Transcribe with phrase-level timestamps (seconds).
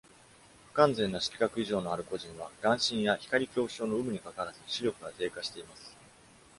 [0.73, 5.95] 不完全な色覚異常のある個人は、眼振や光恐怖症の有無にかかわらず、視力が低下しています。